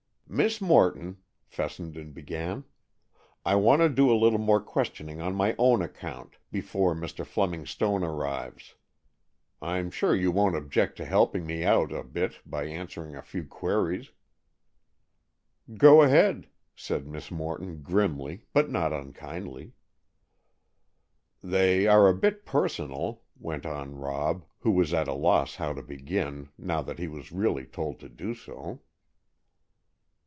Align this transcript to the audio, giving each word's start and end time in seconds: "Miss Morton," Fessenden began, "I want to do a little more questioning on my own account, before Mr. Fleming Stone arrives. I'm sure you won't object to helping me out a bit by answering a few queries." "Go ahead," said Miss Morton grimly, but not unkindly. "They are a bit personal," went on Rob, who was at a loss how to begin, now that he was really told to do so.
"Miss 0.33 0.61
Morton," 0.61 1.17
Fessenden 1.43 2.13
began, 2.13 2.63
"I 3.43 3.55
want 3.55 3.81
to 3.81 3.89
do 3.89 4.09
a 4.09 4.15
little 4.15 4.39
more 4.39 4.61
questioning 4.61 5.19
on 5.19 5.35
my 5.35 5.53
own 5.57 5.81
account, 5.81 6.37
before 6.53 6.95
Mr. 6.95 7.25
Fleming 7.25 7.65
Stone 7.65 8.01
arrives. 8.05 8.75
I'm 9.61 9.91
sure 9.91 10.15
you 10.15 10.31
won't 10.31 10.55
object 10.55 10.95
to 10.95 11.05
helping 11.05 11.45
me 11.45 11.65
out 11.65 11.91
a 11.91 12.01
bit 12.01 12.39
by 12.45 12.63
answering 12.63 13.13
a 13.13 13.21
few 13.21 13.43
queries." 13.43 14.11
"Go 15.75 16.01
ahead," 16.01 16.47
said 16.77 17.07
Miss 17.07 17.29
Morton 17.29 17.81
grimly, 17.81 18.45
but 18.53 18.69
not 18.69 18.93
unkindly. 18.93 19.73
"They 21.43 21.87
are 21.87 22.07
a 22.07 22.15
bit 22.15 22.45
personal," 22.45 23.23
went 23.37 23.65
on 23.65 23.97
Rob, 23.97 24.45
who 24.59 24.71
was 24.71 24.93
at 24.93 25.09
a 25.09 25.13
loss 25.13 25.55
how 25.55 25.73
to 25.73 25.81
begin, 25.83 26.47
now 26.57 26.81
that 26.83 26.99
he 26.99 27.09
was 27.09 27.33
really 27.33 27.65
told 27.65 27.99
to 27.99 28.07
do 28.07 28.33
so. 28.33 28.79